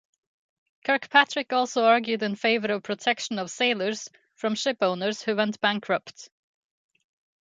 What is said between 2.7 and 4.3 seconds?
of protection of sailors